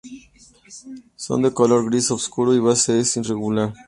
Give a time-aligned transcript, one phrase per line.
[1.15, 3.71] Son de color gris oscuro y su base es irregular.